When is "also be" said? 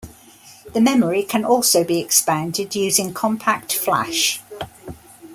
1.45-1.99